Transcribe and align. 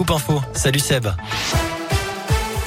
Scoop 0.00 0.10
Info. 0.12 0.42
Salut 0.54 0.80
Seb. 0.80 1.69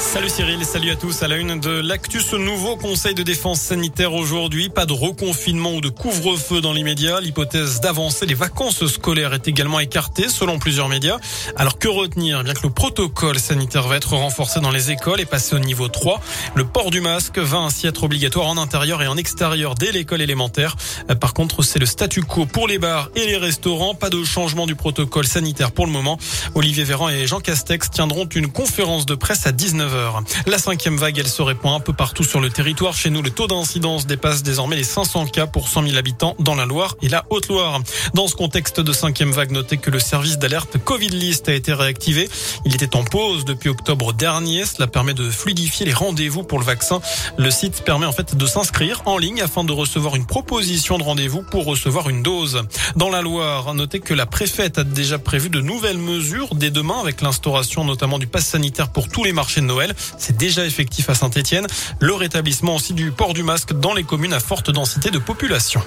Salut 0.03 0.29
Cyril, 0.29 0.63
salut 0.63 0.92
à 0.92 0.96
tous. 0.96 1.23
À 1.23 1.27
la 1.27 1.38
une 1.38 1.60
de 1.60 1.69
l'actu, 1.69 2.19
ce 2.19 2.35
nouveau 2.35 2.75
conseil 2.75 3.15
de 3.15 3.23
défense 3.23 3.61
sanitaire 3.61 4.13
aujourd'hui. 4.13 4.70
Pas 4.70 4.86
de 4.86 4.94
reconfinement 4.94 5.73
ou 5.73 5.81
de 5.81 5.89
couvre-feu 5.89 6.62
dans 6.62 6.73
l'immédiat. 6.73 7.19
L'hypothèse 7.19 7.79
d'avancer 7.79 8.28
les 8.28 8.35
vacances 8.35 8.85
scolaires 8.85 9.33
est 9.33 9.47
également 9.47 9.79
écartée 9.79 10.29
selon 10.29 10.60
plusieurs 10.60 10.87
médias. 10.87 11.17
Alors 11.55 11.79
que 11.79 11.87
retenir 11.87 12.44
Bien 12.44 12.53
que 12.53 12.62
le 12.62 12.69
protocole 12.69 13.39
sanitaire 13.39 13.87
va 13.87 13.96
être 13.96 14.13
renforcé 14.13 14.60
dans 14.60 14.69
les 14.69 14.92
écoles 14.92 15.19
et 15.21 15.26
passé 15.26 15.55
au 15.55 15.60
niveau 15.60 15.87
3. 15.87 16.22
Le 16.54 16.66
port 16.66 16.92
du 16.92 17.02
masque 17.02 17.40
va 17.40 17.60
ainsi 17.60 17.88
être 17.88 18.04
obligatoire 18.04 18.48
en 18.48 18.58
intérieur 18.58 19.02
et 19.02 19.08
en 19.08 19.18
extérieur 19.18 19.74
dès 19.74 19.92
l'école 19.92 20.22
élémentaire. 20.22 20.76
Par 21.20 21.34
contre, 21.34 21.64
c'est 21.64 21.80
le 21.80 21.88
statu 21.88 22.22
quo 22.22 22.46
pour 22.46 22.68
les 22.68 22.78
bars 22.78 23.10
et 23.16 23.26
les 23.26 23.38
restaurants. 23.38 23.96
Pas 23.96 24.12
de 24.12 24.24
changement 24.24 24.68
du 24.68 24.76
protocole 24.76 25.26
sanitaire 25.26 25.72
pour 25.72 25.88
le 25.88 25.92
moment. 25.92 26.20
Olivier 26.54 26.84
Véran 26.84 27.10
et 27.10 27.26
Jean 27.26 27.40
Castex 27.40 27.90
tiendront 27.90 28.26
une 28.26 28.52
conférence 28.52 29.08
de 29.08 29.16
presse 29.16 29.48
à 29.48 29.52
19h. 29.52 29.93
La 30.46 30.58
cinquième 30.58 30.98
vague, 30.98 31.18
elle 31.18 31.28
se 31.28 31.42
répand 31.42 31.76
un 31.76 31.80
peu 31.80 31.94
partout 31.94 32.24
sur 32.24 32.40
le 32.40 32.50
territoire. 32.50 32.94
Chez 32.94 33.10
nous, 33.10 33.22
le 33.22 33.30
taux 33.30 33.48
d'incidence 33.48 34.06
dépasse 34.06 34.44
désormais 34.44 34.76
les 34.76 34.84
500 34.84 35.28
cas 35.28 35.48
pour 35.48 35.68
100 35.68 35.84
000 35.88 35.98
habitants 35.98 36.36
dans 36.40 36.56
la 36.56 36.66
Loire 36.66 36.96
et 37.02 37.10
la 37.10 37.26
Haute-Loire. 37.30 37.82
Dans 38.14 38.28
ce 38.28 38.36
contexte 38.36 38.80
de 38.80 38.94
cinquième 38.94 39.32
vague, 39.32 39.52
notez 39.52 39.78
que 39.78 39.90
le 39.90 40.00
service 40.00 40.38
d'alerte 40.38 40.78
Covid 40.78 41.10
List 41.10 41.50
a 41.50 41.54
été 41.54 41.74
réactivé. 41.74 42.30
Il 42.66 42.76
était 42.76 42.96
en 42.96 43.04
pause 43.04 43.46
depuis 43.46 43.70
octobre 43.70 44.14
dernier. 44.14 44.66
Cela 44.66 44.88
permet 44.88 45.14
de 45.14 45.30
fluidifier 45.30 45.86
les 45.86 45.94
rendez-vous 45.94 46.44
pour 46.44 46.60
le 46.60 46.66
vaccin. 46.66 47.02
Le 47.38 47.52
site 47.52 47.84
permet 47.84 48.05
en 48.05 48.12
fait 48.12 48.36
de 48.36 48.46
s'inscrire 48.46 49.02
en 49.05 49.18
ligne 49.18 49.41
afin 49.41 49.64
de 49.64 49.72
recevoir 49.72 50.16
une 50.16 50.26
proposition 50.26 50.98
de 50.98 51.04
rendez-vous 51.04 51.44
pour 51.44 51.66
recevoir 51.66 52.10
une 52.10 52.24
dose. 52.24 52.64
Dans 52.96 53.10
la 53.10 53.22
Loire, 53.22 53.74
notez 53.74 54.00
que 54.00 54.14
la 54.14 54.26
préfète 54.26 54.78
a 54.78 54.84
déjà 54.84 55.20
prévu 55.20 55.50
de 55.50 55.62
nouvelles 55.62 55.98
mesures 55.98 56.55
dès 56.55 56.72
demain 56.72 57.00
avec 57.00 57.22
l'instauration 57.22 57.84
notamment 57.84 58.20
du 58.20 58.28
pass 58.28 58.46
sanitaire 58.46 58.90
pour 58.90 59.08
tous 59.08 59.24
les 59.24 59.34
marchés 59.34 59.62
de 59.62 59.66
C'est 60.18 60.38
déjà 60.38 60.66
effectif 60.66 61.09
à 61.09 61.16
Saint-Etienne. 61.16 61.68
Le 61.99 62.13
rétablissement 62.13 62.76
aussi 62.76 62.93
du 62.93 63.12
port 63.12 63.34
du 63.34 63.43
masque 63.43 63.74
dans 63.74 63.93
les 63.93 64.03
communes 64.03 64.33
à 64.33 64.39
forte 64.39 64.71
densité 64.71 65.11
de 65.11 65.19
population. 65.19 65.81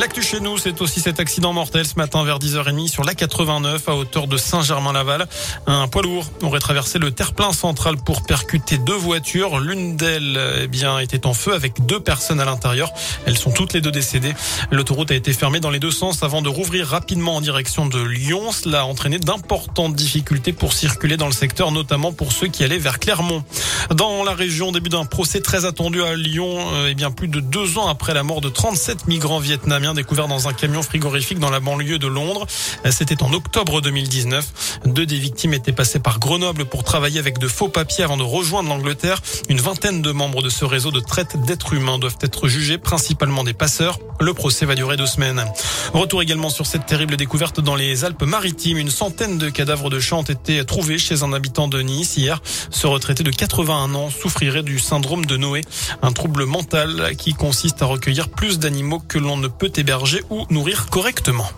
L'actu 0.00 0.22
chez 0.22 0.40
nous, 0.40 0.56
c'est 0.56 0.80
aussi 0.80 0.98
cet 0.98 1.20
accident 1.20 1.52
mortel 1.52 1.84
ce 1.84 1.96
matin 1.96 2.24
vers 2.24 2.38
10h30 2.38 2.88
sur 2.88 3.04
la 3.04 3.14
89 3.14 3.86
à 3.86 3.94
hauteur 3.94 4.28
de 4.28 4.38
Saint-Germain-Laval. 4.38 5.26
Un 5.66 5.88
poids 5.88 6.00
lourd 6.00 6.24
aurait 6.40 6.58
traversé 6.58 6.98
le 6.98 7.10
terre-plein 7.10 7.52
central 7.52 7.98
pour 7.98 8.22
percuter 8.22 8.78
deux 8.78 8.94
voitures. 8.94 9.60
L'une 9.60 9.98
d'elles, 9.98 10.40
eh 10.62 10.68
bien, 10.68 10.98
était 11.00 11.26
en 11.26 11.34
feu 11.34 11.52
avec 11.52 11.84
deux 11.84 12.00
personnes 12.00 12.40
à 12.40 12.46
l'intérieur. 12.46 12.90
Elles 13.26 13.36
sont 13.36 13.50
toutes 13.50 13.74
les 13.74 13.82
deux 13.82 13.90
décédées. 13.90 14.32
L'autoroute 14.70 15.10
a 15.10 15.14
été 15.14 15.34
fermée 15.34 15.60
dans 15.60 15.68
les 15.68 15.80
deux 15.80 15.90
sens 15.90 16.22
avant 16.22 16.40
de 16.40 16.48
rouvrir 16.48 16.86
rapidement 16.86 17.36
en 17.36 17.42
direction 17.42 17.84
de 17.84 18.00
Lyon. 18.00 18.52
Cela 18.52 18.80
a 18.80 18.84
entraîné 18.84 19.18
d'importantes 19.18 19.94
difficultés 19.94 20.54
pour 20.54 20.72
circuler 20.72 21.18
dans 21.18 21.26
le 21.26 21.32
secteur, 21.32 21.72
notamment 21.72 22.10
pour 22.10 22.32
ceux 22.32 22.48
qui 22.48 22.64
allaient 22.64 22.78
vers 22.78 23.00
Clermont. 23.00 23.44
Dans 23.94 24.24
la 24.24 24.32
région, 24.32 24.72
début 24.72 24.88
d'un 24.88 25.04
procès 25.04 25.42
très 25.42 25.66
attendu 25.66 26.02
à 26.02 26.16
Lyon, 26.16 26.56
euh, 26.72 26.88
eh 26.90 26.94
bien, 26.94 27.10
plus 27.10 27.28
de 27.28 27.40
deux 27.40 27.76
ans 27.76 27.88
après 27.88 28.14
la 28.14 28.22
mort 28.22 28.40
de 28.40 28.48
37 28.48 29.06
migrants 29.06 29.40
vietnamiens 29.40 29.89
découvert 29.94 30.28
dans 30.28 30.48
un 30.48 30.52
camion 30.52 30.82
frigorifique 30.82 31.38
dans 31.38 31.50
la 31.50 31.60
banlieue 31.60 31.98
de 31.98 32.06
Londres. 32.06 32.46
C'était 32.90 33.22
en 33.22 33.32
octobre 33.32 33.80
2019. 33.80 34.80
Deux 34.86 35.06
des 35.06 35.18
victimes 35.18 35.54
étaient 35.54 35.72
passées 35.72 35.98
par 35.98 36.18
Grenoble 36.18 36.64
pour 36.64 36.84
travailler 36.84 37.18
avec 37.18 37.38
de 37.38 37.48
faux 37.48 37.68
papiers 37.68 38.04
avant 38.04 38.16
de 38.16 38.22
rejoindre 38.22 38.68
l'Angleterre. 38.68 39.20
Une 39.48 39.60
vingtaine 39.60 40.02
de 40.02 40.12
membres 40.12 40.42
de 40.42 40.48
ce 40.48 40.64
réseau 40.64 40.90
de 40.90 41.00
traite 41.00 41.40
d'êtres 41.44 41.72
humains 41.72 41.98
doivent 41.98 42.18
être 42.20 42.48
jugés, 42.48 42.78
principalement 42.78 43.44
des 43.44 43.52
passeurs. 43.54 43.98
Le 44.20 44.34
procès 44.34 44.66
va 44.66 44.74
durer 44.74 44.96
deux 44.96 45.06
semaines. 45.06 45.44
Retour 45.92 46.22
également 46.22 46.50
sur 46.50 46.66
cette 46.66 46.86
terrible 46.86 47.16
découverte 47.16 47.60
dans 47.60 47.74
les 47.74 48.04
Alpes-Maritimes. 48.04 48.78
Une 48.78 48.90
centaine 48.90 49.38
de 49.38 49.48
cadavres 49.48 49.90
de 49.90 49.98
chats 49.98 50.16
ont 50.16 50.22
été 50.22 50.64
trouvés 50.64 50.98
chez 50.98 51.22
un 51.22 51.32
habitant 51.32 51.68
de 51.68 51.80
Nice 51.80 52.16
hier. 52.16 52.42
Ce 52.70 52.86
retraité 52.86 53.22
de 53.22 53.30
81 53.30 53.94
ans 53.94 54.10
souffrirait 54.10 54.62
du 54.62 54.78
syndrome 54.78 55.24
de 55.26 55.36
Noé, 55.36 55.62
un 56.02 56.12
trouble 56.12 56.44
mental 56.44 57.16
qui 57.16 57.34
consiste 57.34 57.82
à 57.82 57.86
recueillir 57.86 58.28
plus 58.28 58.58
d'animaux 58.58 59.00
que 59.00 59.18
l'on 59.18 59.36
ne 59.36 59.48
peut 59.48 59.69
héberger 59.78 60.22
ou 60.30 60.46
nourrir 60.50 60.86
correctement. 60.90 61.48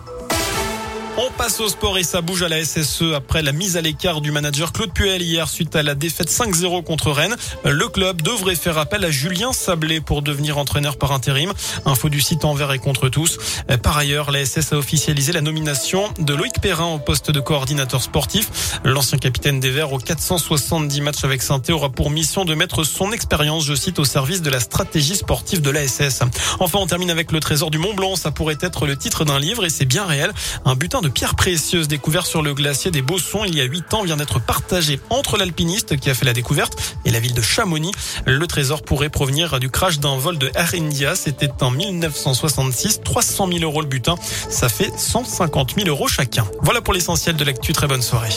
On 1.15 1.29
passe 1.37 1.59
au 1.59 1.69
sport 1.69 1.99
et 1.99 2.03
ça 2.03 2.21
bouge 2.21 2.41
à 2.41 2.49
la 2.49 2.65
SSE 2.65 3.13
après 3.15 3.43
la 3.43 3.51
mise 3.51 3.77
à 3.77 3.81
l'écart 3.81 4.19
du 4.19 4.31
manager 4.31 4.73
Claude 4.73 4.91
Puel 4.91 5.21
hier 5.21 5.47
suite 5.47 5.75
à 5.75 5.83
la 5.83 5.93
défaite 5.93 6.31
5-0 6.31 6.83
contre 6.83 7.11
Rennes. 7.11 7.35
Le 7.65 7.87
club 7.87 8.23
devrait 8.23 8.55
faire 8.55 8.79
appel 8.79 9.05
à 9.05 9.11
Julien 9.11 9.53
Sablé 9.53 10.01
pour 10.01 10.23
devenir 10.23 10.57
entraîneur 10.57 10.97
par 10.97 11.11
intérim. 11.11 11.53
Info 11.85 12.09
du 12.09 12.19
site 12.19 12.45
envers 12.45 12.71
et 12.71 12.79
contre 12.79 13.09
tous. 13.09 13.37
Par 13.83 13.95
ailleurs, 13.95 14.31
la 14.31 14.43
SS 14.43 14.73
a 14.73 14.77
officialisé 14.77 15.33
la 15.33 15.41
nomination 15.41 16.11
de 16.17 16.33
Loïc 16.33 16.59
Perrin 16.59 16.87
au 16.87 16.97
poste 16.97 17.29
de 17.29 17.39
coordinateur 17.39 18.01
sportif. 18.01 18.79
L'ancien 18.83 19.19
capitaine 19.19 19.59
des 19.59 19.69
Verts 19.69 19.93
aux 19.93 19.99
470 19.99 21.01
matchs 21.01 21.23
avec 21.23 21.43
saint 21.43 21.61
aura 21.69 21.89
pour 21.89 22.09
mission 22.09 22.43
de 22.43 22.55
mettre 22.55 22.83
son 22.83 23.11
expérience, 23.11 23.65
je 23.65 23.75
cite, 23.75 23.99
au 23.99 24.05
service 24.05 24.41
de 24.41 24.49
la 24.49 24.59
stratégie 24.59 25.15
sportive 25.15 25.61
de 25.61 25.69
la 25.69 25.87
SS. 25.87 26.23
Enfin, 26.59 26.79
on 26.79 26.87
termine 26.87 27.11
avec 27.11 27.31
le 27.31 27.39
trésor 27.39 27.69
du 27.69 27.77
Mont 27.77 27.93
Blanc. 27.93 28.15
Ça 28.15 28.31
pourrait 28.31 28.57
être 28.61 28.87
le 28.87 28.97
titre 28.97 29.25
d'un 29.25 29.37
livre 29.37 29.63
et 29.63 29.69
c'est 29.69 29.85
bien 29.85 30.05
réel. 30.05 30.33
Un 30.65 30.73
butin 30.73 31.02
de 31.03 31.09
pierres 31.09 31.35
précieuses 31.35 31.87
découvert 31.87 32.25
sur 32.25 32.41
le 32.41 32.53
glacier 32.53 32.89
des 32.89 33.01
Bossons 33.01 33.43
il 33.45 33.55
y 33.57 33.61
a 33.61 33.65
huit 33.65 33.93
ans 33.93 34.03
vient 34.03 34.15
d'être 34.15 34.39
partagé 34.39 34.99
entre 35.09 35.37
l'alpiniste 35.37 35.97
qui 35.97 36.09
a 36.09 36.13
fait 36.13 36.25
la 36.25 36.33
découverte 36.33 36.95
et 37.03 37.11
la 37.11 37.19
ville 37.19 37.33
de 37.33 37.41
Chamonix. 37.41 37.91
Le 38.25 38.47
trésor 38.47 38.81
pourrait 38.81 39.09
provenir 39.09 39.59
du 39.59 39.69
crash 39.69 39.99
d'un 39.99 40.17
vol 40.17 40.37
de 40.37 40.49
Air 40.55 40.71
India. 40.75 41.15
C'était 41.15 41.51
en 41.61 41.71
1966. 41.71 43.01
300 43.03 43.47
000 43.47 43.59
euros 43.63 43.81
le 43.81 43.87
butin. 43.87 44.15
Ça 44.49 44.69
fait 44.69 44.91
150 44.97 45.75
000 45.75 45.89
euros 45.89 46.07
chacun. 46.07 46.45
Voilà 46.61 46.81
pour 46.81 46.93
l'essentiel 46.93 47.35
de 47.35 47.43
l'actu. 47.43 47.73
Très 47.73 47.87
bonne 47.87 48.01
soirée. 48.01 48.29